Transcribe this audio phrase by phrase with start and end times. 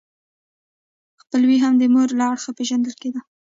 [1.21, 3.21] خپلوي هم د مور له اړخه پیژندل کیده.